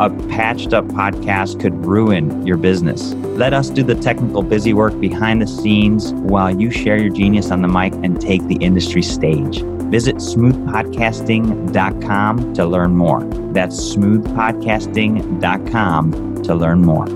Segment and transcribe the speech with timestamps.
[0.00, 3.12] A patched up podcast could ruin your business.
[3.14, 7.50] Let us do the technical busy work behind the scenes while you share your genius
[7.50, 9.60] on the mic and take the industry stage.
[9.90, 13.22] Visit smoothpodcasting.com to learn more.
[13.52, 17.06] That's smoothpodcasting.com to learn more.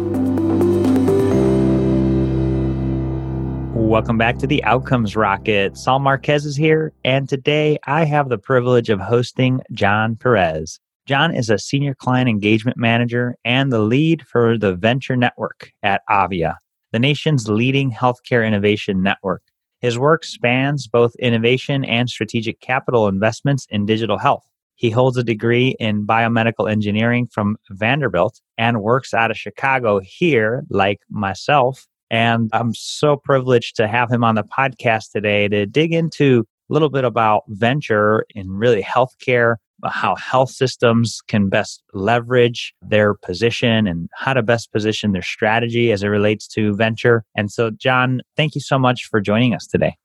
[3.72, 5.78] Welcome back to the Outcomes Rocket.
[5.78, 10.78] Saul Marquez is here, and today I have the privilege of hosting John Perez.
[11.06, 16.02] John is a senior client engagement manager and the lead for the Venture Network at
[16.10, 16.58] Avia,
[16.90, 19.42] the nation's leading healthcare innovation network.
[19.80, 24.44] His work spans both innovation and strategic capital investments in digital health.
[24.74, 30.64] He holds a degree in biomedical engineering from Vanderbilt and works out of Chicago here,
[30.70, 35.92] like myself, and I'm so privileged to have him on the podcast today to dig
[35.92, 39.56] into a little bit about venture in really healthcare,
[39.88, 45.92] how health systems can best leverage their position and how to best position their strategy
[45.92, 47.24] as it relates to venture.
[47.36, 49.96] And so, John, thank you so much for joining us today.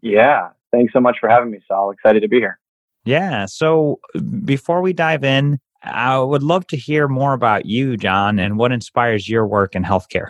[0.00, 1.90] Yeah, thanks so much for having me, Saul.
[1.90, 2.58] Excited to be here.
[3.04, 3.46] Yeah.
[3.46, 4.00] So,
[4.44, 8.72] before we dive in, I would love to hear more about you, John, and what
[8.72, 10.28] inspires your work in healthcare.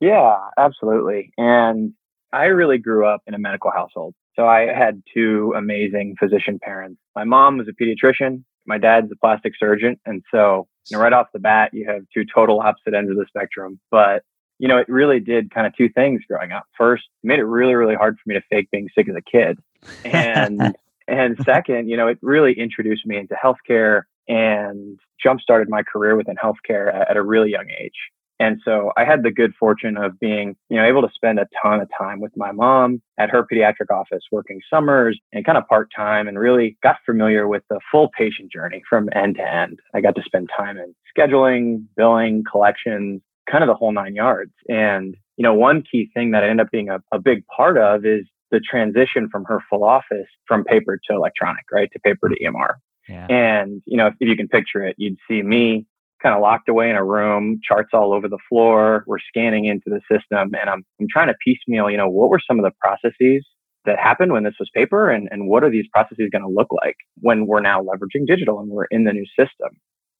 [0.00, 1.32] Yeah, absolutely.
[1.38, 1.94] And
[2.32, 4.14] I really grew up in a medical household.
[4.36, 7.00] So I had two amazing physician parents.
[7.14, 8.44] My mom was a pediatrician.
[8.66, 9.98] My dad's a plastic surgeon.
[10.06, 13.16] And so, you know, right off the bat, you have two total opposite ends of
[13.16, 13.78] the spectrum.
[13.90, 14.22] But,
[14.58, 16.64] you know, it really did kind of two things growing up.
[16.76, 19.22] First, it made it really, really hard for me to fake being sick as a
[19.22, 19.58] kid.
[20.04, 20.74] And,
[21.08, 26.16] and second, you know, it really introduced me into healthcare and jump started my career
[26.16, 28.10] within healthcare at a really young age.
[28.40, 31.46] And so I had the good fortune of being, you know, able to spend a
[31.62, 35.66] ton of time with my mom at her pediatric office, working summers and kind of
[35.68, 39.78] part time and really got familiar with the full patient journey from end to end.
[39.94, 44.52] I got to spend time in scheduling, billing, collections, kind of the whole nine yards.
[44.68, 47.78] And, you know, one key thing that I ended up being a, a big part
[47.78, 51.90] of is the transition from her full office from paper to electronic, right?
[51.92, 52.74] To paper to EMR.
[53.08, 53.26] Yeah.
[53.28, 55.86] And, you know, if, if you can picture it, you'd see me
[56.24, 59.04] kind of locked away in a room, charts all over the floor.
[59.06, 62.40] We're scanning into the system and I'm, I'm trying to piecemeal, you know, what were
[62.46, 63.46] some of the processes
[63.84, 66.68] that happened when this was paper and, and what are these processes going to look
[66.82, 69.68] like when we're now leveraging digital and we're in the new system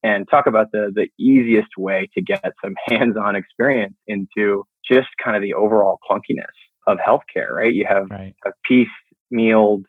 [0.03, 5.37] and talk about the, the easiest way to get some hands-on experience into just kind
[5.37, 6.45] of the overall clunkiness
[6.87, 7.73] of healthcare, right?
[7.73, 8.35] You have right.
[8.45, 9.85] a piecemealed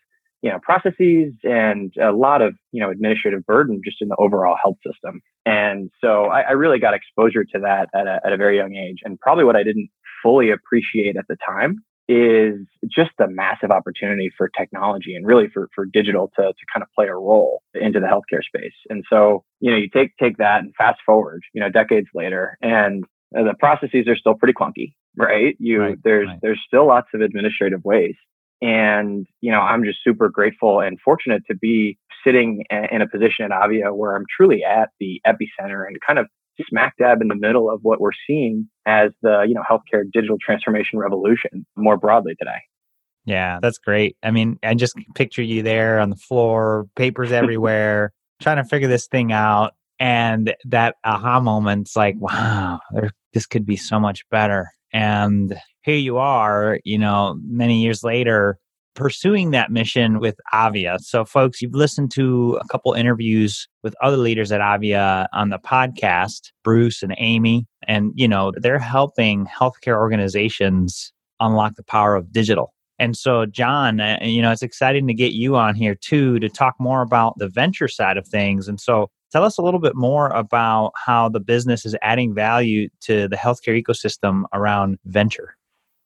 [0.46, 4.56] you know processes and a lot of you know administrative burden just in the overall
[4.64, 8.38] health system and so i, I really got exposure to that at a, at a
[8.38, 9.90] very young age and probably what i didn't
[10.22, 15.70] fully appreciate at the time is just the massive opportunity for technology and really for,
[15.74, 18.76] for digital to, to kind of play a role into the healthcare space.
[18.92, 22.60] And so, you know, you take take that and fast forward, you know, decades later,
[22.62, 25.56] and the processes are still pretty clunky, right?
[25.60, 26.40] You right, there's right.
[26.44, 28.20] there's still lots of administrative waste.
[28.62, 33.46] And, you know, I'm just super grateful and fortunate to be sitting in a position
[33.46, 36.28] at Avia where I'm truly at the epicenter and kind of
[36.70, 40.38] smack dab in the middle of what we're seeing as the, you know, healthcare digital
[40.44, 42.62] transformation revolution more broadly today.
[43.26, 44.16] Yeah, that's great.
[44.24, 48.88] I mean, I just picture you there on the floor, papers everywhere, trying to figure
[48.88, 49.74] this thing out.
[50.00, 54.70] And that aha moment's like, wow, there, this could be so much better.
[54.92, 58.58] And here you are, you know, many years later,
[58.96, 60.98] pursuing that mission with Avia.
[61.00, 65.60] So, folks, you've listened to a couple interviews with other leaders at Avia on the
[65.60, 72.32] podcast, Bruce and Amy, and, you know, they're helping healthcare organizations unlock the power of
[72.32, 72.74] digital.
[72.98, 76.50] And so, John, uh, you know, it's exciting to get you on here too to
[76.50, 78.68] talk more about the venture side of things.
[78.68, 82.88] And so, tell us a little bit more about how the business is adding value
[83.02, 85.56] to the healthcare ecosystem around venture.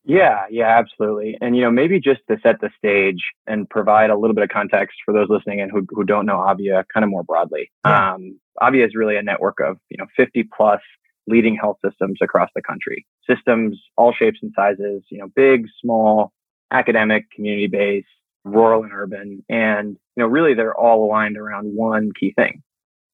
[0.10, 1.38] Yeah, yeah, absolutely.
[1.40, 4.50] And you know, maybe just to set the stage and provide a little bit of
[4.50, 7.70] context for those listening and who, who don't know Avia kind of more broadly.
[7.86, 8.14] Yeah.
[8.16, 10.82] Um, Avia is really a network of you know 50 plus
[11.28, 13.06] leading health systems across the country.
[13.30, 16.34] Systems all shapes and sizes, you know, big, small,
[16.72, 18.08] academic, community based,
[18.44, 22.64] rural and urban, and you know, really they're all aligned around one key thing.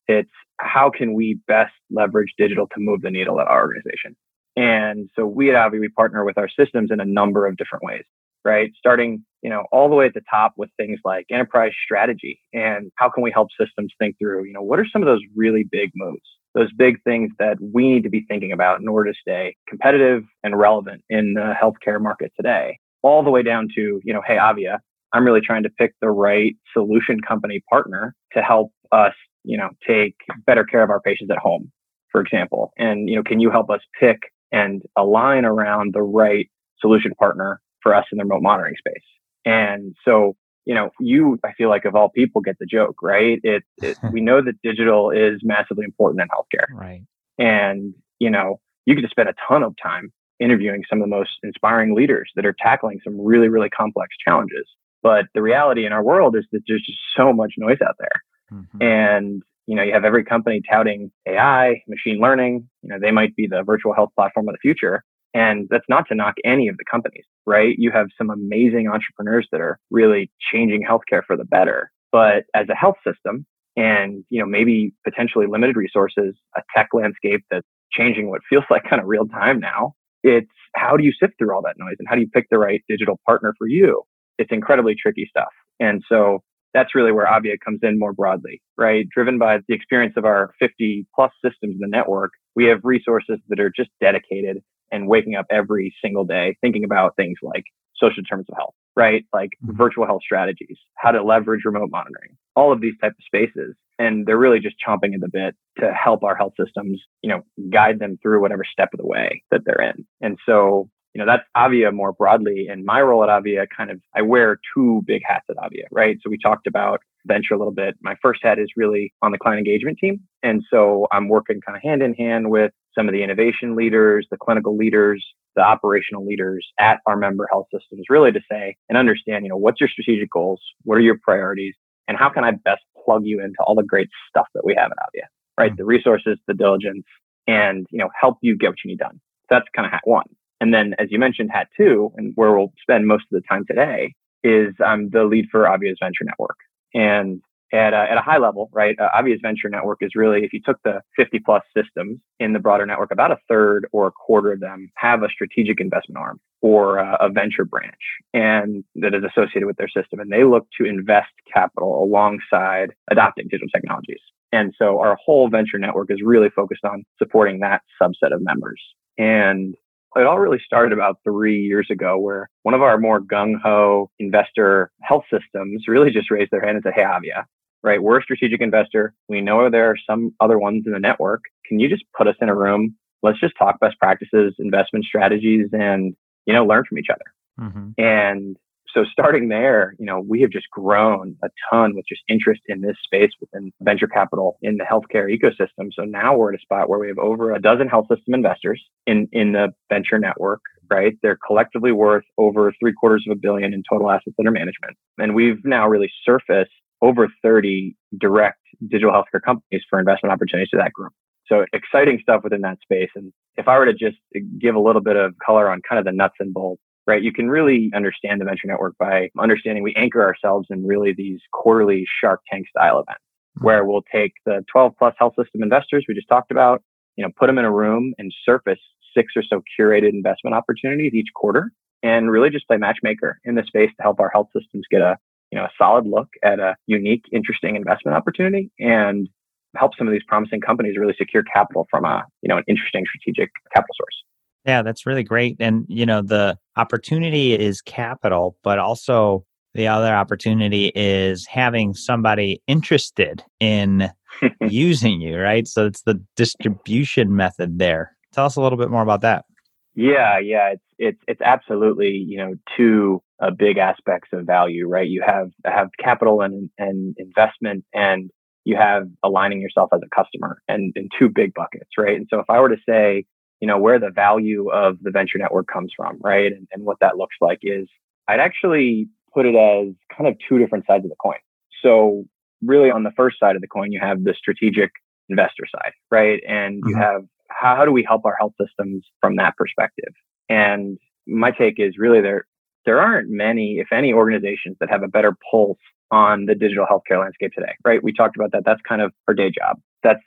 [0.08, 0.32] It's
[0.62, 4.16] how can we best leverage digital to move the needle at our organization?
[4.56, 7.84] And so we at Avia, we partner with our systems in a number of different
[7.84, 8.04] ways,
[8.44, 8.72] right?
[8.78, 12.92] Starting, you know, all the way at the top with things like enterprise strategy and
[12.96, 15.66] how can we help systems think through, you know, what are some of those really
[15.70, 16.24] big moves?
[16.54, 20.24] Those big things that we need to be thinking about in order to stay competitive
[20.42, 24.38] and relevant in the healthcare market today, all the way down to, you know, hey,
[24.40, 24.80] Avia,
[25.12, 29.14] I'm really trying to pick the right solution company partner to help us,
[29.44, 30.16] you know, take
[30.46, 31.72] better care of our patients at home,
[32.10, 32.72] for example.
[32.78, 34.20] And, you know, can you help us pick
[34.56, 36.50] and align around the right
[36.80, 39.04] solution partner for us in the remote monitoring space.
[39.44, 43.40] And so, you know, you, I feel like of all people get the joke, right?
[43.44, 46.74] It, it we know that digital is massively important in healthcare.
[46.74, 47.02] Right.
[47.38, 51.16] And, you know, you get to spend a ton of time interviewing some of the
[51.16, 54.66] most inspiring leaders that are tackling some really, really complex challenges.
[55.04, 58.24] But the reality in our world is that there's just so much noise out there.
[58.54, 58.82] Mm-hmm.
[58.82, 62.70] And you know, you have every company touting AI, machine learning.
[62.82, 65.04] You know, they might be the virtual health platform of the future.
[65.34, 67.76] And that's not to knock any of the companies, right?
[67.78, 71.92] You have some amazing entrepreneurs that are really changing healthcare for the better.
[72.12, 73.46] But as a health system
[73.76, 78.84] and, you know, maybe potentially limited resources, a tech landscape that's changing what feels like
[78.90, 82.08] kind of real time now, it's how do you sift through all that noise and
[82.08, 84.04] how do you pick the right digital partner for you?
[84.38, 85.52] It's incredibly tricky stuff.
[85.80, 86.44] And so
[86.76, 89.08] that's really where Avia comes in more broadly, right?
[89.10, 93.40] Driven by the experience of our 50 plus systems in the network, we have resources
[93.48, 94.62] that are just dedicated
[94.92, 97.64] and waking up every single day thinking about things like
[97.96, 99.24] social determinants of health, right?
[99.34, 99.78] Like mm-hmm.
[99.78, 103.74] virtual health strategies, how to leverage remote monitoring, all of these type of spaces.
[103.98, 107.44] And they're really just chomping at the bit to help our health systems, you know,
[107.72, 110.06] guide them through whatever step of the way that they're in.
[110.22, 112.68] And so you know, that's Avia more broadly.
[112.70, 116.18] And my role at Avia kind of, I wear two big hats at Avia, right?
[116.22, 117.96] So we talked about venture a little bit.
[118.02, 120.20] My first hat is really on the client engagement team.
[120.44, 124.28] And so I'm working kind of hand in hand with some of the innovation leaders,
[124.30, 125.26] the clinical leaders,
[125.56, 129.58] the operational leaders at our member health systems, really to say and understand, you know,
[129.58, 130.62] what's your strategic goals?
[130.84, 131.76] What are your priorities?
[132.10, 134.92] And how can I best plug you into all the great stuff that we have
[134.92, 135.72] at Avia, right?
[135.72, 135.78] Mm-hmm.
[135.78, 137.06] The resources, the diligence,
[137.48, 139.22] and, you know, help you get what you need done.
[139.44, 140.26] So that's kind of hat one.
[140.62, 143.66] And then, as you mentioned, Hat two, and where we'll spend most of the time
[143.68, 144.14] today,
[144.44, 146.58] is I'm the lead for Avia's Venture Network.
[146.94, 147.42] And
[147.74, 150.62] at a, at a high level, right, uh, Avia's Venture Network is really, if you
[150.64, 154.54] took the 50 plus systems in the broader network, about a third or a quarter
[154.54, 157.94] of them have a strategic investment arm or a, a venture branch
[158.34, 160.20] and that is associated with their system.
[160.20, 164.22] And they look to invest capital alongside adopting digital technologies.
[164.52, 168.82] And so our whole venture network is really focused on supporting that subset of members.
[169.18, 169.76] And
[170.16, 174.10] it all really started about three years ago, where one of our more gung ho
[174.20, 177.46] investor health systems really just raised their hand and said, Hey, Avia,
[177.84, 178.02] right?
[178.02, 179.14] We're a strategic investor.
[179.30, 181.44] We know there are some other ones in the network.
[181.66, 182.96] Can you just put us in a room?
[183.24, 186.16] Let's just talk best practices, investment strategies, and,
[186.46, 187.70] you know, learn from each other.
[187.70, 188.02] Mm-hmm.
[188.02, 188.58] And
[188.96, 192.80] so starting there, you know, we have just grown a ton with just interest in
[192.80, 195.90] this space within venture capital in the healthcare ecosystem.
[195.92, 198.82] So now we're at a spot where we have over a dozen health system investors
[199.06, 201.14] in, in the venture network, right?
[201.22, 204.96] They're collectively worth over three quarters of a billion in total assets under management.
[205.18, 206.72] And we've now really surfaced
[207.02, 211.12] over 30 direct digital healthcare companies for investment opportunities to that group.
[211.48, 213.10] So exciting stuff within that space.
[213.16, 214.18] And if I were to just
[214.58, 217.22] give a little bit of color on kind of the nuts and bolts right?
[217.22, 221.40] You can really understand the venture network by understanding we anchor ourselves in really these
[221.52, 223.22] quarterly Shark Tank style events
[223.58, 223.66] mm-hmm.
[223.66, 226.82] where we'll take the 12 plus health system investors we just talked about,
[227.16, 228.80] you know, put them in a room and surface
[229.16, 231.72] six or so curated investment opportunities each quarter
[232.04, 235.18] and really just play matchmaker in the space to help our health systems get a,
[235.52, 239.30] you know, a solid look at a unique, interesting investment opportunity and
[239.76, 243.06] help some of these promising companies really secure capital from a, you know, an interesting
[243.08, 244.24] strategic capital source.
[244.66, 245.58] Yeah, that's really great.
[245.60, 249.46] And, you know, the opportunity is capital, but also
[249.76, 254.10] the other opportunity is having somebody interested in
[254.68, 255.68] using you, right?
[255.68, 258.16] So it's the distribution method there.
[258.34, 259.46] Tell us a little bit more about that.
[259.94, 265.08] Yeah, yeah, it's it's it's absolutely, you know, two uh, big aspects of value, right?
[265.08, 268.30] You have have capital and and investment and
[268.66, 272.18] you have aligning yourself as a customer and in two big buckets, right?
[272.18, 273.26] And so if I were to say,
[273.66, 276.52] you know, where the value of the venture network comes from, right?
[276.52, 277.88] And, and what that looks like is
[278.28, 281.40] I'd actually put it as kind of two different sides of the coin.
[281.82, 282.26] So
[282.62, 284.92] really on the first side of the coin, you have the strategic
[285.30, 286.44] investor side, right?
[286.48, 287.02] And you mm-hmm.
[287.02, 290.14] have how, how do we help our health systems from that perspective?
[290.48, 292.46] And my take is really there
[292.86, 295.80] there aren't many, if any, organizations that have a better pulse
[296.12, 298.04] on the digital healthcare landscape today, right?
[298.04, 298.62] We talked about that.
[298.64, 299.80] That's kind of our day job.
[300.04, 300.22] That's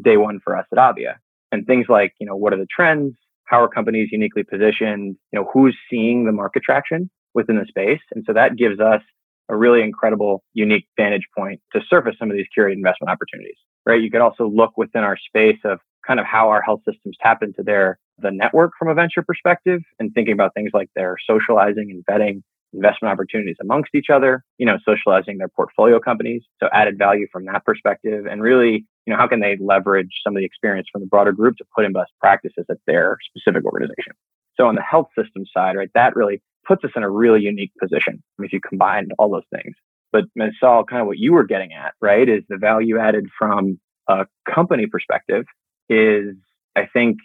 [0.00, 1.18] day one for us at Avia
[1.54, 3.14] and things like, you know, what are the trends?
[3.44, 8.00] how are companies uniquely positioned, you know, who's seeing the market traction within the space.
[8.12, 9.02] And so that gives us
[9.48, 14.00] a really incredible, unique vantage point to surface some of these curated investment opportunities, right?
[14.00, 17.42] You could also look within our space of kind of how our health systems tap
[17.42, 21.90] into their the network from a venture perspective and thinking about things like their socializing
[21.90, 22.42] and vetting
[22.72, 26.42] investment opportunities amongst each other, you know, socializing their portfolio companies.
[26.60, 30.36] So added value from that perspective and really, you know, how can they leverage some
[30.36, 33.64] of the experience from the broader group to put in best practices at their specific
[33.64, 34.14] organization.
[34.56, 37.72] So on the health system side, right, that really puts us in a really unique
[37.80, 39.74] position if you combine all those things.
[40.12, 40.24] But
[40.60, 44.26] Saul, kind of what you were getting at, right, is the value added from a
[44.48, 45.44] company perspective
[45.88, 46.36] is,
[46.76, 47.18] I think,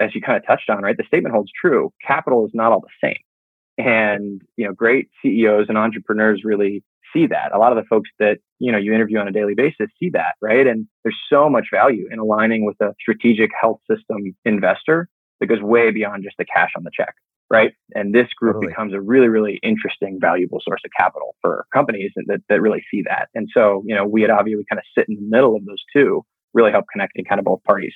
[0.00, 1.92] as you kind of touched on, right, the statement holds true.
[2.04, 3.22] Capital is not all the same.
[3.78, 6.82] And, you know, great CEOs and entrepreneurs really
[7.12, 7.52] see that.
[7.54, 10.10] A lot of the folks that, you know, you interview on a daily basis see
[10.10, 10.66] that, right?
[10.66, 15.08] And there's so much value in aligning with a strategic health system investor
[15.40, 17.14] that goes way beyond just the cash on the check
[17.52, 17.74] right?
[17.94, 18.72] And this group totally.
[18.72, 23.02] becomes a really, really interesting, valuable source of capital for companies that, that really see
[23.02, 23.28] that.
[23.34, 25.66] And so, you know, we at Avia, we kind of sit in the middle of
[25.66, 27.92] those two, really help connecting kind of both parties.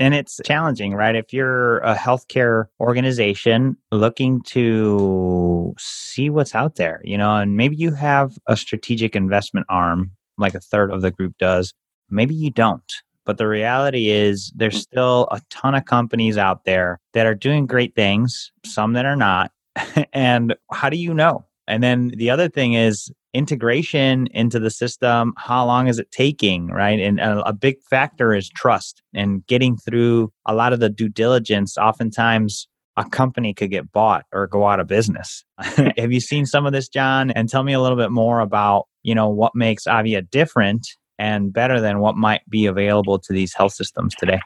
[0.00, 1.14] And it's challenging, right?
[1.14, 7.76] If you're a healthcare organization looking to see what's out there, you know, and maybe
[7.76, 11.74] you have a strategic investment arm like a third of the group does,
[12.08, 12.90] maybe you don't.
[13.26, 14.80] But the reality is, there's mm.
[14.80, 19.16] still a ton of companies out there that are doing great things, some that are
[19.16, 19.52] not.
[20.14, 21.44] and how do you know?
[21.68, 25.32] And then the other thing is integration into the system.
[25.36, 26.68] How long is it taking?
[26.68, 26.98] Right.
[26.98, 31.08] And a, a big factor is trust and getting through a lot of the due
[31.08, 31.78] diligence.
[31.78, 35.44] Oftentimes, a company could get bought or go out of business.
[35.58, 37.30] Have you seen some of this, John?
[37.30, 40.86] And tell me a little bit more about, you know, what makes Avia different
[41.18, 44.40] and better than what might be available to these health systems today.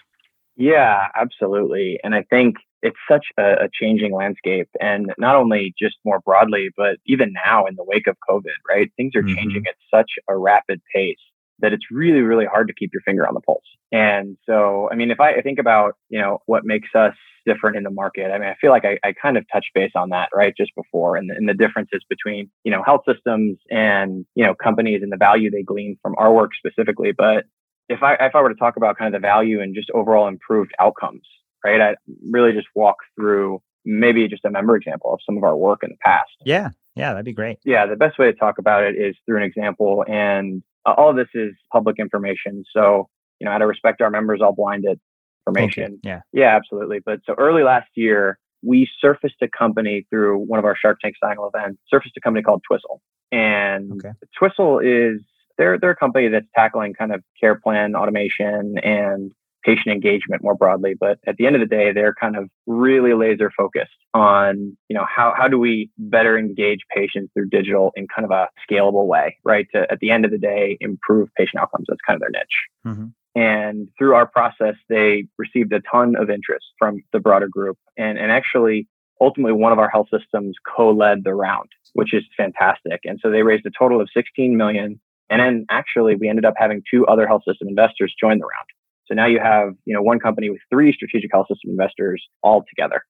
[0.56, 1.98] Yeah, absolutely.
[2.04, 4.68] And I think it's such a, a, changing landscape.
[4.78, 8.92] And not only just more broadly, but even now in the wake of COVID, right?
[8.96, 9.34] Things are mm-hmm.
[9.34, 11.16] changing at such a rapid pace
[11.60, 13.64] that it's really, really hard to keep your finger on the pulse.
[13.90, 17.14] And so, I mean, if I think about, you know, what makes us
[17.46, 19.92] different in the market, I mean, I feel like I, I kind of touched base
[19.94, 23.56] on that, right, just before, and the, and the differences between, you know, health systems
[23.70, 27.12] and, you know, companies and the value they glean from our work specifically.
[27.16, 27.44] But
[27.88, 30.28] if I, if I were to talk about kind of the value and just overall
[30.28, 31.22] improved outcomes,
[31.64, 31.94] right, I
[32.30, 35.90] really just walk through maybe just a member example of some of our work in
[35.90, 36.30] the past.
[36.44, 36.70] Yeah.
[36.96, 37.58] Yeah, that'd be great.
[37.64, 40.04] Yeah, the best way to talk about it is through an example.
[40.06, 42.64] And uh, all of this is public information.
[42.72, 43.08] So,
[43.40, 45.00] you know, out of respect to our members, all blinded
[45.46, 45.98] information.
[46.04, 46.20] Yeah.
[46.32, 47.00] Yeah, absolutely.
[47.04, 51.16] But so early last year, we surfaced a company through one of our Shark Tank
[51.16, 53.00] style events, surfaced a company called Twistle.
[53.32, 54.14] And okay.
[54.40, 55.20] Twistle is
[55.58, 59.32] they're they're a company that's tackling kind of care plan automation and
[59.64, 60.94] patient engagement more broadly.
[60.98, 64.94] But at the end of the day, they're kind of really laser focused on, you
[64.96, 69.06] know, how, how do we better engage patients through digital in kind of a scalable
[69.06, 69.66] way, right?
[69.74, 71.86] To, at the end of the day, improve patient outcomes.
[71.88, 72.46] That's kind of their niche.
[72.86, 73.06] Mm-hmm.
[73.36, 77.78] And through our process, they received a ton of interest from the broader group.
[77.96, 78.86] And, and actually,
[79.20, 83.00] ultimately, one of our health systems co led the round, which is fantastic.
[83.04, 85.00] And so they raised a total of 16 million.
[85.30, 88.68] And then actually, we ended up having two other health system investors join the round.
[89.06, 92.64] So now you have, you know, one company with three strategic health system investors all
[92.68, 93.02] together.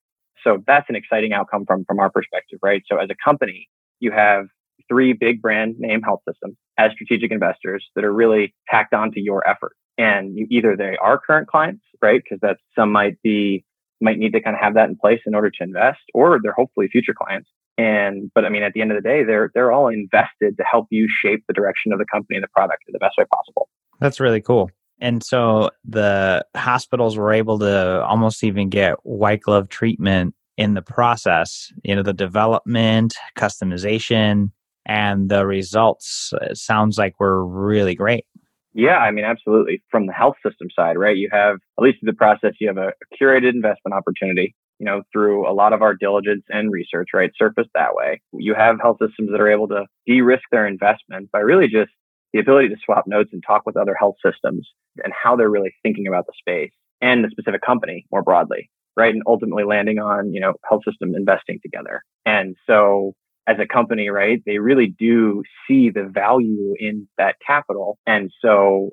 [0.43, 2.83] So that's an exciting outcome from, from our perspective, right?
[2.87, 3.67] So as a company,
[3.99, 4.45] you have
[4.87, 9.47] three big brand name health systems as strategic investors that are really tacked onto your
[9.47, 9.71] effort.
[9.97, 12.21] And you, either they are current clients, right?
[12.23, 13.63] Because that some might be,
[14.01, 16.53] might need to kind of have that in place in order to invest, or they're
[16.53, 17.49] hopefully future clients.
[17.77, 20.63] And, but I mean, at the end of the day, they're, they're all invested to
[20.69, 23.25] help you shape the direction of the company and the product in the best way
[23.33, 23.69] possible.
[23.99, 24.69] That's really cool.
[24.99, 30.81] And so the hospitals were able to almost even get white glove treatment in the
[30.81, 34.51] process, you know, the development, customization,
[34.85, 38.25] and the results uh, sounds like were really great.
[38.73, 39.81] Yeah, I mean, absolutely.
[39.89, 41.15] From the health system side, right?
[41.15, 45.01] You have, at least through the process, you have a, curated investment opportunity, you know,
[45.11, 47.31] through a lot of our diligence and research, right?
[47.37, 48.21] Surfaced that way.
[48.33, 51.91] You have health systems that are able to de risk their investment by really just
[52.35, 54.69] the ability to swap notes and talk with other health systems
[55.01, 59.13] and how they're really thinking about the space and the specific company more broadly, right?
[59.13, 62.03] And ultimately landing on, you know, health system investing together.
[62.25, 63.13] And so
[63.47, 67.97] as a company, right, they really do see the value in that capital.
[68.05, 68.89] And so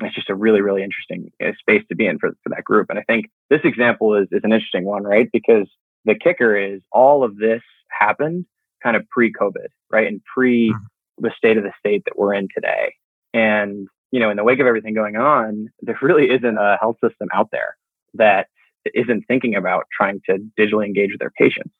[0.00, 2.86] it's just a really, really interesting uh, space to be in for, for that group.
[2.88, 5.28] And I think this example is, is an interesting one, right?
[5.30, 5.68] Because
[6.06, 7.60] the kicker is all of this
[7.90, 8.46] happened
[8.82, 10.06] kind of pre COVID, right?
[10.06, 10.84] And pre mm-hmm.
[11.18, 12.94] The state of the state that we're in today.
[13.34, 16.96] And you know, in the wake of everything going on, there really isn't a health
[17.02, 17.76] system out there
[18.14, 18.46] that
[18.94, 21.74] isn't thinking about trying to digitally engage with their patients,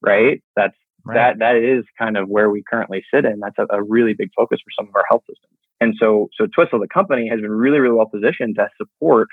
[0.00, 0.42] right?
[0.56, 1.14] That's right.
[1.14, 3.40] that that is kind of where we currently sit in.
[3.40, 5.58] That's a, a really big focus for some of our health systems.
[5.80, 9.28] And so so Twistle, the company, has been really, really well positioned to support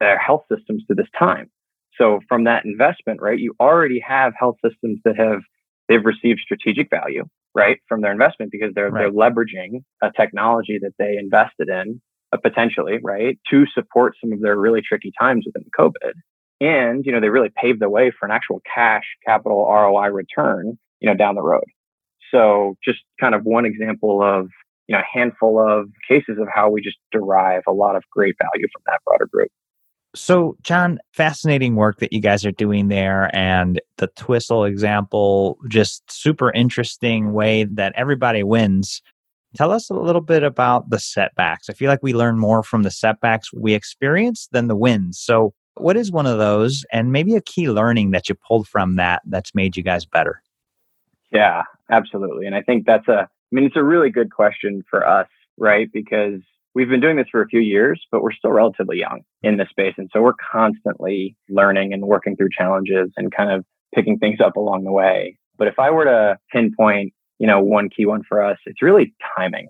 [0.00, 1.50] their health systems to this time.
[1.98, 5.40] So from that investment, right, you already have health systems that have
[5.88, 7.24] they've received strategic value,
[7.56, 9.02] right, from their investment because they're right.
[9.02, 12.00] they're leveraging a technology that they invested in
[12.32, 16.12] uh, potentially, right, to support some of their really tricky times within COVID.
[16.60, 20.78] And, you know, they really paved the way for an actual cash capital ROI return,
[21.00, 21.64] you know, down the road.
[22.30, 24.48] So just kind of one example of,
[24.88, 28.36] you know, a handful of cases of how we just derive a lot of great
[28.40, 29.50] value from that broader group.
[30.16, 36.10] So, John, fascinating work that you guys are doing there, and the Twistle example, just
[36.10, 39.02] super interesting way that everybody wins.
[39.54, 41.68] Tell us a little bit about the setbacks.
[41.68, 45.18] I feel like we learn more from the setbacks we experience than the wins.
[45.20, 48.96] So, what is one of those, and maybe a key learning that you pulled from
[48.96, 50.40] that that's made you guys better?
[51.30, 52.46] Yeah, absolutely.
[52.46, 55.90] And I think that's a, I mean, it's a really good question for us, right?
[55.92, 56.40] Because
[56.76, 59.70] we've been doing this for a few years, but we're still relatively young in this
[59.70, 59.94] space.
[59.96, 63.64] And so we're constantly learning and working through challenges and kind of
[63.94, 65.38] picking things up along the way.
[65.56, 69.14] But if I were to pinpoint, you know, one key one for us, it's really
[69.38, 69.68] timing.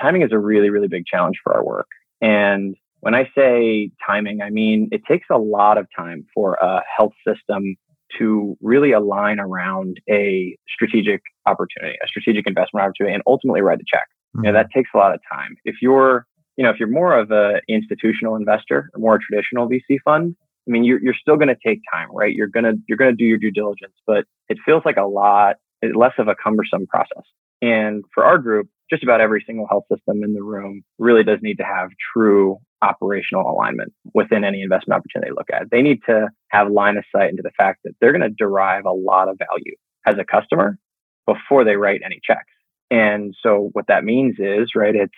[0.00, 1.88] Timing is a really, really big challenge for our work.
[2.22, 6.80] And when I say timing, I mean it takes a lot of time for a
[6.96, 7.76] health system
[8.18, 13.84] to really align around a strategic opportunity, a strategic investment opportunity, and ultimately write a
[13.86, 14.06] check.
[14.34, 14.46] Mm-hmm.
[14.46, 15.56] You know, that takes a lot of time.
[15.66, 16.24] If you're
[16.56, 20.36] you know, if you're more of an institutional investor, a more traditional VC fund,
[20.66, 22.34] I mean, you're, you're still going to take time, right?
[22.34, 25.06] You're going to, you're going to do your due diligence, but it feels like a
[25.06, 25.56] lot,
[25.94, 27.22] less of a cumbersome process.
[27.62, 31.38] And for our group, just about every single health system in the room really does
[31.42, 35.70] need to have true operational alignment within any investment opportunity they look at.
[35.70, 38.84] They need to have line of sight into the fact that they're going to derive
[38.84, 39.74] a lot of value
[40.06, 40.78] as a customer
[41.26, 42.52] before they write any checks.
[42.90, 45.12] And so what that means is, right, it's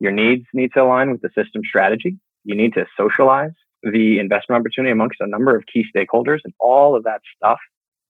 [0.00, 2.18] your needs need to align with the system strategy.
[2.44, 6.96] You need to socialize the investment opportunity amongst a number of key stakeholders, and all
[6.96, 7.58] of that stuff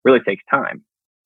[0.05, 0.85] really takes time.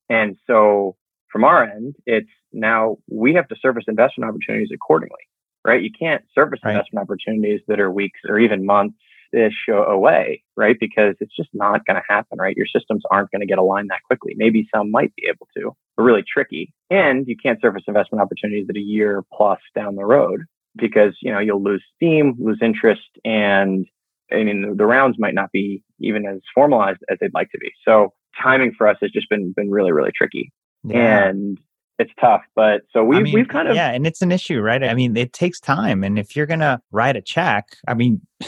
[0.09, 0.97] And so,
[1.31, 5.23] from our end, it's now we have to surface investment opportunities accordingly,
[5.65, 5.83] right?
[5.83, 6.73] You can't surface right.
[6.73, 8.99] investment opportunities that are weeks or even months
[9.33, 10.77] ish away, right?
[10.79, 12.57] Because it's just not going to happen, right?
[12.57, 14.35] Your systems aren't going to get aligned that quickly.
[14.37, 16.75] Maybe some might be able to, but really tricky.
[16.91, 20.43] And you can't surface investment opportunities that a year plus down the road
[20.77, 23.87] because you know you'll lose steam, lose interest, and
[24.33, 27.71] I mean the rounds might not be even as formalized as they'd like to be.
[27.85, 30.53] So timing for us has just been been really really tricky,
[30.85, 31.29] yeah.
[31.29, 31.59] and
[31.99, 32.43] it's tough.
[32.55, 34.83] But so we I mean, we've kind of yeah, and it's an issue, right?
[34.83, 38.21] I mean, it takes time, and if you're gonna write a check, I mean.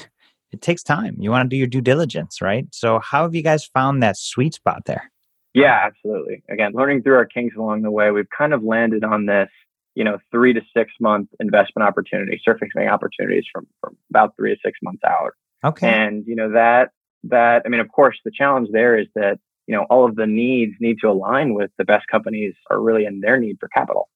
[0.52, 1.16] It takes time.
[1.18, 2.64] You want to do your due diligence, right?
[2.70, 5.10] So, how have you guys found that sweet spot there?
[5.54, 6.44] Yeah, absolutely.
[6.48, 9.48] Again, learning through our kinks along the way, we've kind of landed on this
[9.94, 14.60] you know, three to six month investment opportunities, surfacing opportunities from, from about three to
[14.64, 15.32] six months out.
[15.64, 15.88] Okay.
[15.88, 16.90] And, you know, that,
[17.24, 20.26] that, I mean, of course, the challenge there is that, you know, all of the
[20.26, 24.08] needs need to align with the best companies are really in their need for capital.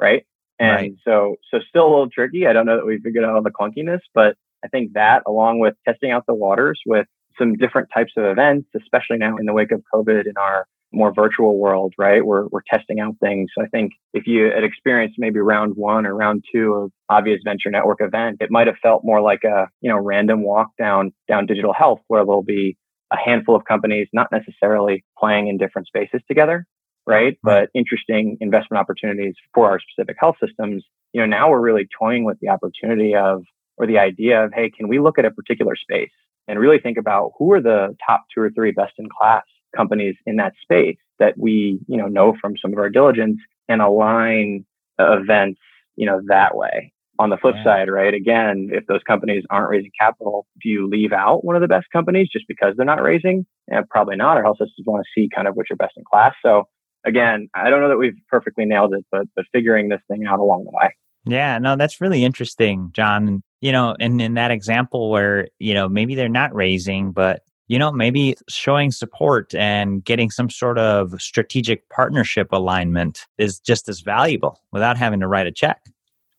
[0.00, 0.26] Right.
[0.58, 0.92] And right.
[1.04, 2.46] so, so still a little tricky.
[2.46, 5.60] I don't know that we figured out all the clunkiness, but I think that along
[5.60, 7.06] with testing out the waters with
[7.38, 11.12] some different types of events, especially now in the wake of COVID in our more
[11.12, 12.24] virtual world, right?
[12.24, 13.50] We're, we're testing out things.
[13.56, 17.40] So I think if you had experienced maybe round one or round two of Avia's
[17.44, 21.12] venture network event, it might have felt more like a, you know, random walk down,
[21.28, 22.76] down digital health where there'll be
[23.12, 26.66] a handful of companies, not necessarily playing in different spaces together,
[27.06, 27.38] right?
[27.42, 30.84] But interesting investment opportunities for our specific health systems.
[31.12, 33.44] You know, now we're really toying with the opportunity of,
[33.76, 36.10] or the idea of, hey, can we look at a particular space
[36.46, 39.44] and really think about who are the top two or three best in class
[39.76, 43.82] companies in that space that we, you know, know from some of our diligence and
[43.82, 44.64] align
[44.98, 45.60] events,
[45.96, 46.92] you know, that way.
[47.20, 47.64] On the flip yeah.
[47.64, 48.14] side, right?
[48.14, 51.86] Again, if those companies aren't raising capital, do you leave out one of the best
[51.92, 53.44] companies just because they're not raising?
[53.68, 54.36] Yeah, probably not.
[54.36, 56.34] Our health systems want to see kind of which are best in class.
[56.44, 56.68] So
[57.04, 60.38] again, I don't know that we've perfectly nailed it, but but figuring this thing out
[60.38, 60.94] along the way.
[61.24, 63.42] Yeah, no, that's really interesting, John.
[63.60, 67.78] You know, and in that example where, you know, maybe they're not raising, but you
[67.78, 74.00] know, maybe showing support and getting some sort of strategic partnership alignment is just as
[74.00, 75.80] valuable without having to write a check.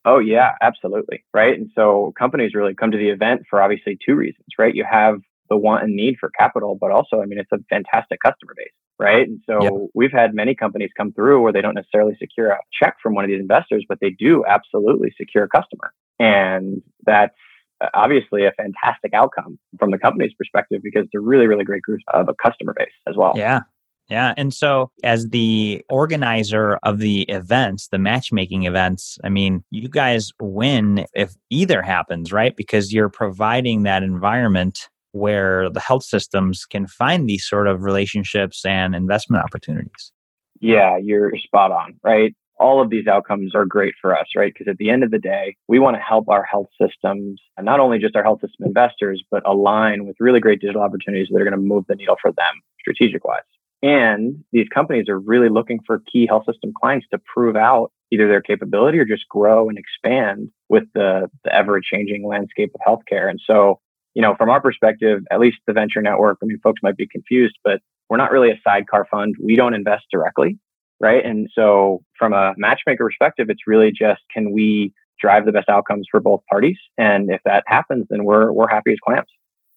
[0.04, 1.24] Oh, yeah, absolutely.
[1.32, 1.56] Right.
[1.56, 4.74] And so companies really come to the event for obviously two reasons, right?
[4.74, 8.18] You have the want and need for capital, but also, I mean, it's a fantastic
[8.24, 9.28] customer base, right?
[9.28, 9.72] And so yep.
[9.94, 13.24] we've had many companies come through where they don't necessarily secure a check from one
[13.24, 15.92] of these investors, but they do absolutely secure a customer.
[16.18, 17.34] And that's
[17.80, 21.82] Uh, obviously a fantastic outcome from the company's perspective because it's a really, really great
[21.82, 23.32] group of a customer base as well.
[23.36, 23.60] Yeah.
[24.08, 24.34] Yeah.
[24.36, 30.32] And so, as the organizer of the events, the matchmaking events, I mean, you guys
[30.40, 32.56] win if either happens, right?
[32.56, 38.64] Because you're providing that environment where the health systems can find these sort of relationships
[38.64, 40.12] and investment opportunities.
[40.60, 42.34] Yeah, you're spot on, right?
[42.60, 44.52] All of these outcomes are great for us, right?
[44.52, 47.64] Because at the end of the day, we want to help our health systems, and
[47.64, 51.40] not only just our health system investors, but align with really great digital opportunities that
[51.40, 53.40] are going to move the needle for them strategic wise.
[53.82, 58.28] And these companies are really looking for key health system clients to prove out either
[58.28, 63.30] their capability or just grow and expand with the, the ever changing landscape of healthcare.
[63.30, 63.80] And so,
[64.14, 67.06] you know, from our perspective, at least the venture network, I mean, folks might be
[67.06, 69.36] confused, but we're not really a sidecar fund.
[69.42, 70.58] We don't invest directly.
[71.00, 71.24] Right.
[71.24, 76.06] And so from a matchmaker perspective, it's really just can we drive the best outcomes
[76.10, 76.78] for both parties?
[76.98, 79.28] And if that happens, then we're, we're happy as clams.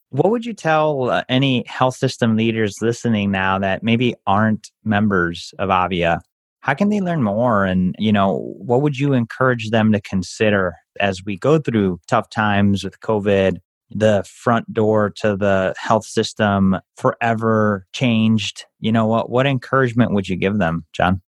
[0.10, 5.54] What would you tell uh, any health system leaders listening now that maybe aren't members
[5.60, 6.22] of Avia?
[6.60, 7.66] How can they learn more?
[7.66, 12.30] And, you know, what would you encourage them to consider as we go through tough
[12.30, 13.58] times with COVID?
[13.94, 18.66] The front door to the health system forever changed.
[18.80, 19.30] You know what?
[19.30, 21.22] What encouragement would you give them, John?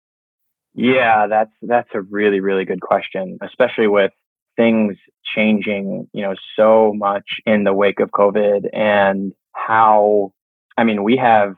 [0.73, 4.11] Yeah, that's that's a really really good question, especially with
[4.55, 4.97] things
[5.35, 10.31] changing, you know, so much in the wake of COVID and how,
[10.77, 11.55] I mean, we have,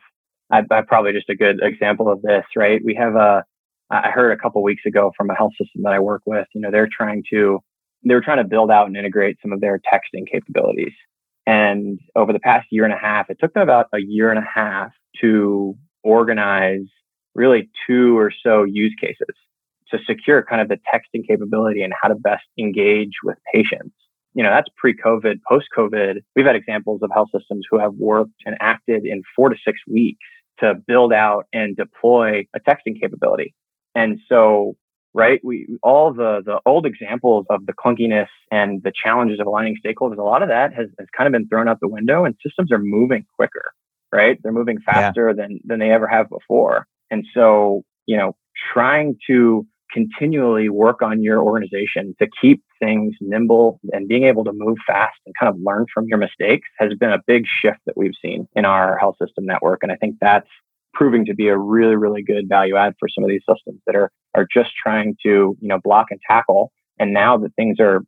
[0.52, 2.82] I, I probably just a good example of this, right?
[2.84, 3.44] We have a,
[3.90, 6.62] I heard a couple weeks ago from a health system that I work with, you
[6.62, 7.60] know, they're trying to,
[8.04, 10.94] they were trying to build out and integrate some of their texting capabilities.
[11.46, 14.40] And over the past year and a half, it took them about a year and
[14.40, 16.86] a half to organize
[17.36, 19.36] really two or so use cases
[19.92, 23.96] to secure kind of the texting capability and how to best engage with patients.
[24.34, 26.18] You know, that's pre COVID, post COVID.
[26.36, 29.80] We've had examples of health systems who have worked and acted in four to six
[29.88, 30.20] weeks
[30.60, 33.54] to build out and deploy a texting capability.
[33.96, 34.76] And so,
[35.18, 39.76] right, we all the the old examples of the clunkiness and the challenges of aligning
[39.84, 42.36] stakeholders, a lot of that has, has kind of been thrown out the window and
[42.46, 43.74] systems are moving quicker,
[44.12, 44.38] right?
[44.42, 45.34] They're moving faster yeah.
[45.34, 46.86] than than they ever have before.
[47.10, 48.36] And so, you know,
[48.74, 54.52] trying to continually work on your organization to keep things nimble and being able to
[54.54, 57.98] move fast and kind of learn from your mistakes has been a big shift that
[57.98, 59.80] we've seen in our health system network.
[59.84, 60.50] And I think that's
[60.98, 63.96] proving to be a really, really good value add for some of these systems that
[63.96, 66.72] are are just trying to, you know, block and tackle.
[67.00, 68.02] And now that things are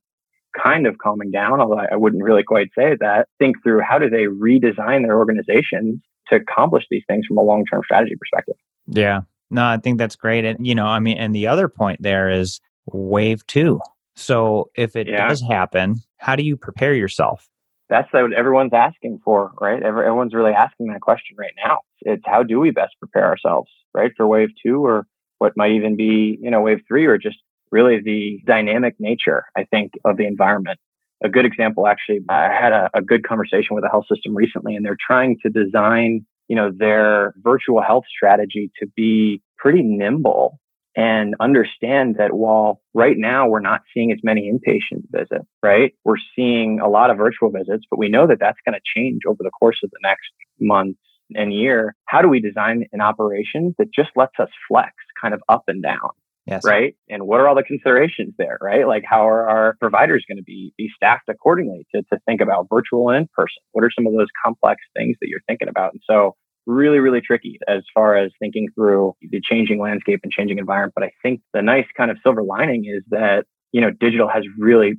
[0.62, 4.10] kind of calming down, although I wouldn't really quite say that, think through how do
[4.10, 8.56] they redesign their organizations to accomplish these things from a long-term strategy perspective.
[8.88, 9.21] Yeah.
[9.52, 10.45] No, I think that's great.
[10.45, 12.60] And, you know, I mean, and the other point there is
[12.91, 13.80] wave two.
[14.15, 15.28] So if it yeah.
[15.28, 17.47] does happen, how do you prepare yourself?
[17.89, 19.82] That's what everyone's asking for, right?
[19.82, 21.80] Everyone's really asking that question right now.
[22.01, 25.05] It's how do we best prepare ourselves, right, for wave two or
[25.38, 27.38] what might even be, you know, wave three or just
[27.71, 30.79] really the dynamic nature, I think, of the environment.
[31.23, 34.75] A good example, actually, I had a, a good conversation with a health system recently,
[34.75, 40.59] and they're trying to design you know, their virtual health strategy to be pretty nimble
[40.95, 45.93] and understand that while right now we're not seeing as many inpatient visits, right?
[46.03, 49.21] We're seeing a lot of virtual visits, but we know that that's going to change
[49.27, 50.99] over the course of the next months
[51.35, 51.95] and year.
[52.05, 55.81] How do we design an operation that just lets us flex kind of up and
[55.81, 56.09] down?
[56.45, 56.63] Yes.
[56.65, 56.95] Right.
[57.07, 58.57] And what are all the considerations there?
[58.59, 58.87] Right.
[58.87, 62.67] Like how are our providers going to be, be staffed accordingly to, to think about
[62.71, 63.61] virtual and in person?
[63.73, 65.93] What are some of those complex things that you're thinking about?
[65.93, 70.57] And so really, really tricky as far as thinking through the changing landscape and changing
[70.57, 70.93] environment.
[70.95, 74.43] But I think the nice kind of silver lining is that, you know, digital has
[74.57, 74.95] really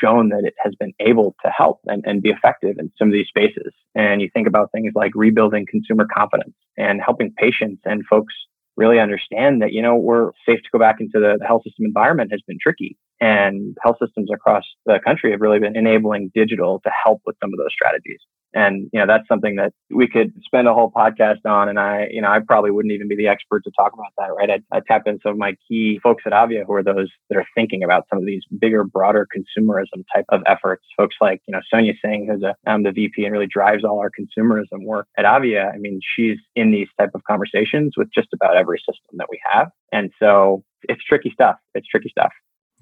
[0.00, 3.12] shown that it has been able to help and, and be effective in some of
[3.12, 3.72] these spaces.
[3.94, 8.34] And you think about things like rebuilding consumer confidence and helping patients and folks
[8.76, 11.84] really understand that, you know, we're safe to go back into the, the, health system
[11.84, 12.96] environment has been tricky.
[13.20, 17.50] And health systems across the country have really been enabling digital to help with some
[17.52, 18.20] of those strategies.
[18.54, 21.68] And, you know, that's something that we could spend a whole podcast on.
[21.68, 24.32] And I, you know, I probably wouldn't even be the expert to talk about that,
[24.32, 24.48] right?
[24.50, 27.36] I, I tap in some of my key folks at Avia who are those that
[27.36, 30.84] are thinking about some of these bigger, broader consumerism type of efforts.
[30.96, 34.10] Folks like, you know, Sonia Singh, who's a, the VP and really drives all our
[34.10, 35.70] consumerism work at Avia.
[35.74, 39.40] I mean, she's in these type of conversations with just about every system that we
[39.50, 39.70] have.
[39.92, 41.56] And so it's tricky stuff.
[41.74, 42.32] It's tricky stuff.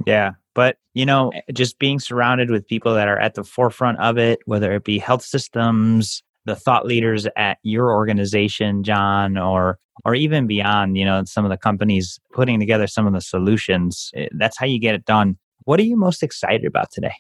[0.07, 0.33] Yeah.
[0.55, 4.41] But, you know, just being surrounded with people that are at the forefront of it,
[4.45, 10.47] whether it be health systems, the thought leaders at your organization, John, or or even
[10.47, 14.11] beyond, you know, some of the companies putting together some of the solutions.
[14.15, 15.37] Eh, that's how you get it done.
[15.65, 17.15] What are you most excited about today?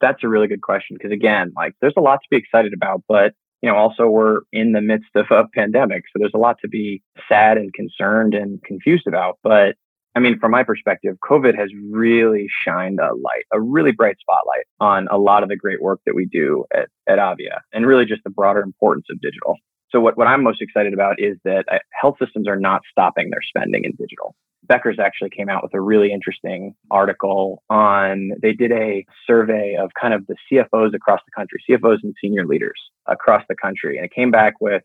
[0.00, 3.02] That's a really good question because again, like there's a lot to be excited about,
[3.08, 6.58] but you know, also we're in the midst of a pandemic, so there's a lot
[6.60, 9.38] to be sad and concerned and confused about.
[9.42, 9.76] But
[10.16, 14.64] I mean, from my perspective, COVID has really shined a light, a really bright spotlight
[14.80, 18.06] on a lot of the great work that we do at, at Avia and really
[18.06, 19.56] just the broader importance of digital.
[19.90, 23.28] So what, what I'm most excited about is that uh, health systems are not stopping
[23.28, 24.34] their spending in digital.
[24.64, 29.90] Becker's actually came out with a really interesting article on, they did a survey of
[30.00, 33.98] kind of the CFOs across the country, CFOs and senior leaders across the country.
[33.98, 34.82] And it came back with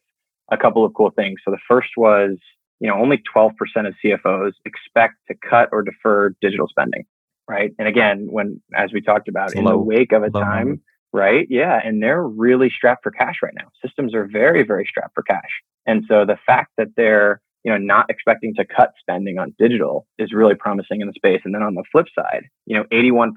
[0.51, 1.39] a couple of cool things.
[1.45, 2.37] So the first was,
[2.81, 3.51] you know, only 12%
[3.87, 7.05] of CFOs expect to cut or defer digital spending,
[7.47, 7.71] right?
[7.77, 10.67] And again, when, as we talked about, it's in low, the wake of a time,
[10.67, 10.81] number.
[11.13, 11.47] right?
[11.47, 11.79] Yeah.
[11.81, 13.67] And they're really strapped for cash right now.
[13.85, 15.61] Systems are very, very strapped for cash.
[15.85, 20.07] And so the fact that they're you know, not expecting to cut spending on digital
[20.17, 21.41] is really promising in the space.
[21.45, 23.33] And then on the flip side, you know, 81%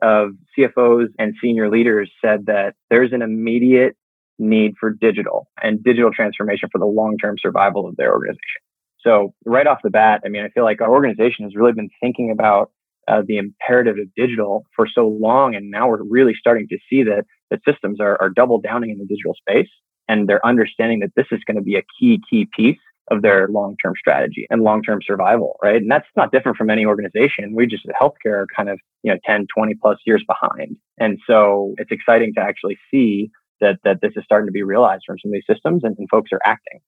[0.00, 3.94] of CFOs and senior leaders said that there's an immediate
[4.38, 8.62] need for digital and digital transformation for the long-term survival of their organization.
[9.08, 11.88] So right off the bat, I mean, I feel like our organization has really been
[11.98, 12.70] thinking about
[13.08, 17.04] uh, the imperative of digital for so long, and now we're really starting to see
[17.04, 19.70] that that systems are, are double downing in the digital space,
[20.08, 22.76] and they're understanding that this is going to be a key key piece
[23.10, 25.76] of their long-term strategy and long-term survival, right?
[25.76, 27.54] And that's not different from any organization.
[27.54, 30.76] We just healthcare are kind of, you know, 10, 20 plus years behind.
[30.98, 33.30] And so it's exciting to actually see
[33.62, 36.10] that that this is starting to be realized from some of these systems and, and
[36.10, 36.80] folks are acting.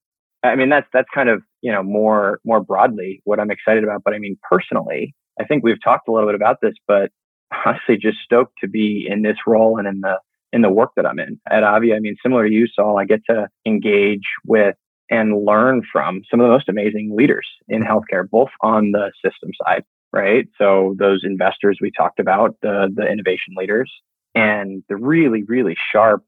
[0.43, 4.03] I mean, that's that's kind of, you know, more more broadly what I'm excited about.
[4.03, 7.11] But I mean, personally, I think we've talked a little bit about this, but
[7.65, 10.19] honestly just stoked to be in this role and in the
[10.53, 11.95] in the work that I'm in at Avia.
[11.95, 14.75] I mean, similar to you, Saul, I get to engage with
[15.09, 19.51] and learn from some of the most amazing leaders in healthcare, both on the system
[19.65, 20.47] side, right?
[20.57, 23.91] So those investors we talked about, the the innovation leaders,
[24.35, 26.23] and the really, really sharp,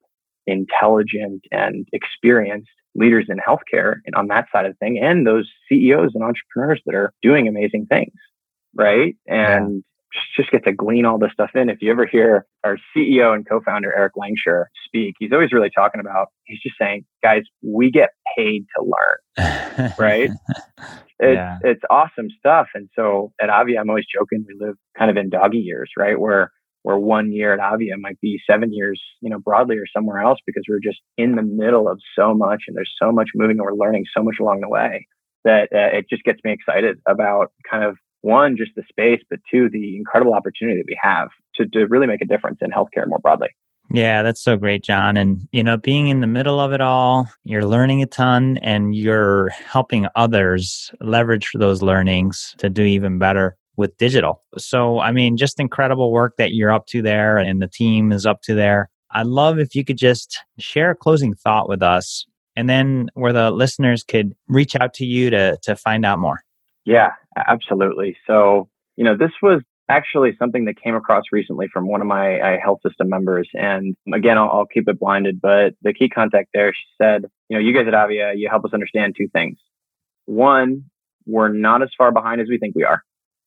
[0.45, 5.49] intelligent, and experienced leaders in healthcare and on that side of the thing, and those
[5.69, 8.13] CEOs and entrepreneurs that are doing amazing things,
[8.75, 9.15] right?
[9.27, 9.83] And
[10.35, 11.69] just get to glean all this stuff in.
[11.69, 15.99] If you ever hear our CEO and co-founder Eric Langshur speak, he's always really talking
[15.99, 16.27] about.
[16.43, 20.29] He's just saying, guys, we get paid to learn, right?
[21.19, 21.57] It's yeah.
[21.63, 22.67] it's awesome stuff.
[22.73, 24.45] And so at Avia, I'm always joking.
[24.47, 26.19] We live kind of in doggy years, right?
[26.19, 26.51] Where
[26.83, 30.39] where one year at Avia might be seven years, you know, broadly or somewhere else
[30.45, 33.65] because we're just in the middle of so much and there's so much moving and
[33.65, 35.07] we're learning so much along the way
[35.45, 39.39] that uh, it just gets me excited about kind of one, just the space, but
[39.51, 43.07] two, the incredible opportunity that we have to, to really make a difference in healthcare
[43.07, 43.49] more broadly.
[43.91, 45.17] Yeah, that's so great, John.
[45.17, 48.95] And, you know, being in the middle of it all, you're learning a ton and
[48.95, 54.43] you're helping others leverage those learnings to do even better with digital.
[54.57, 58.25] So, I mean, just incredible work that you're up to there and the team is
[58.25, 58.89] up to there.
[59.11, 63.33] I'd love if you could just share a closing thought with us and then where
[63.33, 66.41] the listeners could reach out to you to, to find out more.
[66.85, 68.17] Yeah, absolutely.
[68.27, 72.39] So, you know, this was actually something that came across recently from one of my
[72.39, 73.49] uh, health system members.
[73.53, 77.57] And again, I'll, I'll, keep it blinded, but the key contact there, she said, you
[77.57, 79.57] know, you guys at Avia, you help us understand two things.
[80.25, 80.85] One,
[81.25, 83.03] we're not as far behind as we think we are.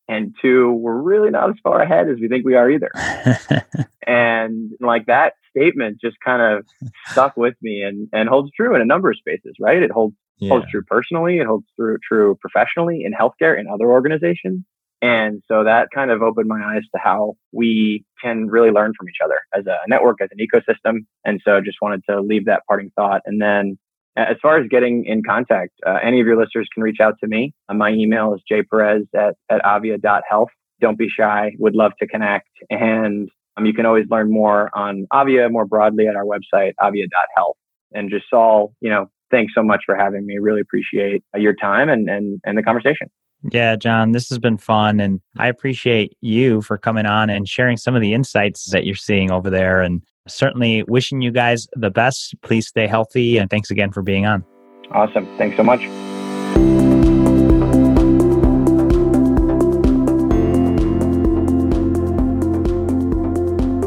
[0.09, 2.91] And two, we're really not as far ahead as we think we are either.
[4.07, 6.65] and like that statement just kind of
[7.09, 9.83] stuck with me and, and holds true in a number of spaces, right?
[9.83, 10.51] It holds yeah.
[10.51, 11.39] holds true personally.
[11.39, 14.65] It holds true true professionally in healthcare and other organizations.
[15.03, 19.09] And so that kind of opened my eyes to how we can really learn from
[19.09, 21.07] each other as a network, as an ecosystem.
[21.25, 23.23] And so just wanted to leave that parting thought.
[23.27, 23.79] And then
[24.17, 27.29] as far as getting in contact, uh, any of your listeners can reach out to
[27.29, 27.53] me.
[27.69, 30.49] Uh, my email is jperez at, at avia.health.
[30.81, 31.53] Don't be shy.
[31.59, 32.49] Would love to connect.
[32.71, 37.57] And um, you can always learn more on Avia more broadly at our website, avia.health.
[37.93, 40.39] And just Saul, you know, thanks so much for having me.
[40.39, 43.09] Really appreciate uh, your time and, and, and the conversation.
[43.53, 44.99] Yeah, John, this has been fun.
[45.01, 48.95] And I appreciate you for coming on and sharing some of the insights that you're
[48.95, 49.83] seeing over there.
[49.83, 52.35] And certainly wishing you guys the best.
[52.43, 53.39] Please stay healthy.
[53.39, 54.45] And thanks again for being on.
[54.91, 55.27] Awesome.
[55.37, 55.81] Thanks so much.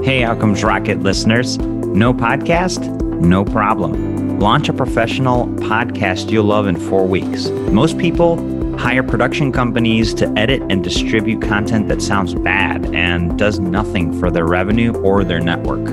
[0.03, 1.57] Hey, Outcomes Rocket listeners.
[1.59, 2.83] No podcast?
[3.21, 7.49] No problem Launch a professional podcast you'll love in four weeks.
[7.49, 8.37] Most people
[8.77, 14.31] hire production companies to edit and distribute content that sounds bad and does nothing for
[14.31, 15.85] their revenue or their network.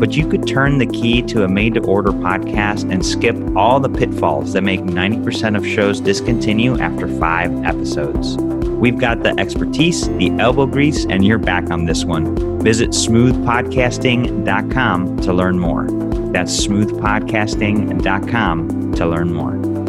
[0.00, 3.78] But you could turn the key to a made to order podcast and skip all
[3.78, 8.36] the pitfalls that make 90% of shows discontinue after five episodes.
[8.38, 12.60] We've got the expertise, the elbow grease, and you're back on this one.
[12.60, 15.86] Visit smoothpodcasting.com to learn more.
[16.32, 19.79] That's smoothpodcasting.com to learn more.